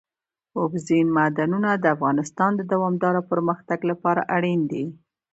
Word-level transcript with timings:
اوبزین 0.59 1.07
معدنونه 1.17 1.69
د 1.75 1.85
افغانستان 1.95 2.51
د 2.55 2.61
دوامداره 2.73 3.21
پرمختګ 3.31 3.79
لپاره 3.91 4.21
اړین 4.35 4.59
دي. 4.71 4.85